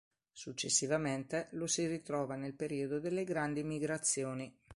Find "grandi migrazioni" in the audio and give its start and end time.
3.23-4.51